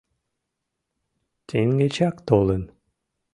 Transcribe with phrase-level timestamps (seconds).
[1.47, 2.63] Теҥгечак толын.